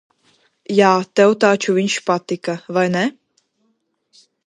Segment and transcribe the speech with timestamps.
[0.77, 0.87] Jā,
[1.19, 3.07] tev taču viņš patika, vai ne?